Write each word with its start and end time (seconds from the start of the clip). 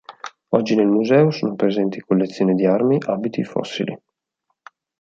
Oggi 0.49 0.73
nel 0.73 0.87
museo 0.87 1.29
sono 1.29 1.53
presenti 1.53 1.99
collezioni 2.01 2.55
di 2.55 2.65
armi, 2.65 2.97
abiti, 3.05 3.43
fossili. 3.43 3.95